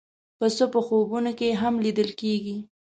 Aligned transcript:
پسه 0.37 0.65
په 0.73 0.79
خوبونو 0.85 1.31
کې 1.39 1.57
هم 1.61 1.73
لیدل 1.85 2.09
کېږي. 2.21 2.57